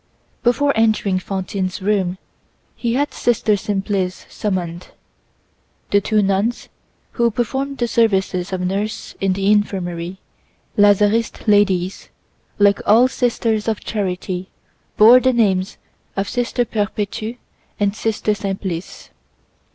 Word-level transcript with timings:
Before 0.41 0.73
entering 0.75 1.19
Fantine's 1.19 1.79
room, 1.79 2.17
he 2.75 2.95
had 2.95 3.13
Sister 3.13 3.55
Simplice 3.55 4.25
summoned. 4.31 4.87
The 5.91 6.01
two 6.01 6.23
nuns 6.23 6.69
who 7.11 7.29
performed 7.29 7.77
the 7.77 7.87
services 7.87 8.51
of 8.51 8.61
nurse 8.61 9.13
in 9.21 9.33
the 9.33 9.51
infirmary, 9.51 10.17
Lazariste 10.75 11.47
ladies, 11.47 12.09
like 12.57 12.79
all 12.87 13.07
sisters 13.07 13.67
of 13.67 13.81
charity, 13.83 14.49
bore 14.97 15.19
the 15.19 15.33
names 15.33 15.77
of 16.15 16.27
Sister 16.27 16.65
Perpétue 16.65 17.37
and 17.79 17.95
Sister 17.95 18.33
Simplice. 18.33 19.11